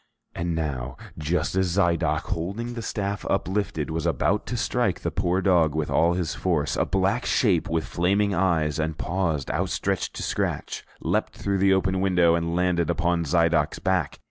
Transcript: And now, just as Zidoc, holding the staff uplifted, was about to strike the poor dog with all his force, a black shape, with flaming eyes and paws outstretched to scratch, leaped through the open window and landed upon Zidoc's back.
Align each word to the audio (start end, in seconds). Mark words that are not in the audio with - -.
And 0.33 0.55
now, 0.55 0.97
just 1.15 1.53
as 1.55 1.77
Zidoc, 1.77 2.21
holding 2.21 2.73
the 2.73 2.81
staff 2.81 3.23
uplifted, 3.29 3.91
was 3.91 4.07
about 4.07 4.47
to 4.47 4.57
strike 4.57 5.01
the 5.01 5.11
poor 5.11 5.43
dog 5.43 5.75
with 5.75 5.91
all 5.91 6.13
his 6.13 6.33
force, 6.33 6.75
a 6.75 6.85
black 6.85 7.23
shape, 7.23 7.69
with 7.69 7.85
flaming 7.85 8.33
eyes 8.33 8.79
and 8.79 8.97
paws 8.97 9.45
outstretched 9.51 10.15
to 10.15 10.23
scratch, 10.23 10.83
leaped 11.01 11.33
through 11.37 11.59
the 11.59 11.73
open 11.75 12.01
window 12.01 12.33
and 12.33 12.55
landed 12.55 12.89
upon 12.89 13.25
Zidoc's 13.25 13.77
back. 13.77 14.17